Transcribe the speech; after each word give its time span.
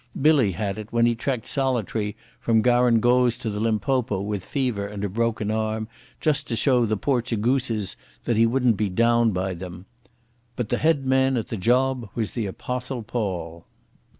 Billy 0.19 0.53
had 0.53 0.79
it 0.79 0.91
when 0.91 1.05
he 1.05 1.13
trekked 1.13 1.45
solitary 1.45 2.15
from 2.39 2.63
Garungoze 2.63 3.37
to 3.37 3.51
the 3.51 3.59
Limpopo 3.59 4.19
with 4.19 4.43
fever 4.43 4.87
and 4.87 5.03
a 5.03 5.09
broken 5.09 5.51
arm 5.51 5.87
just 6.19 6.47
to 6.47 6.55
show 6.55 6.87
the 6.87 6.97
Portugooses 6.97 7.95
that 8.23 8.35
he 8.35 8.47
wouldn't 8.47 8.77
be 8.77 8.89
downed 8.89 9.35
by 9.35 9.53
them. 9.53 9.85
But 10.55 10.69
the 10.69 10.79
head 10.79 11.05
man 11.05 11.37
at 11.37 11.49
the 11.49 11.55
job 11.55 12.09
was 12.15 12.31
the 12.31 12.47
Apostle 12.47 13.03
Paul 13.03 13.67